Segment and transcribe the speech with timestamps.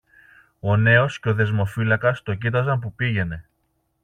[0.59, 3.45] Ο νέος και ο δεσμοφύλακας το κοίταζαν που πήγαινε.